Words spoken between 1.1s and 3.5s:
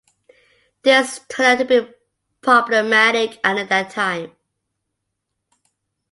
turned out to be problematic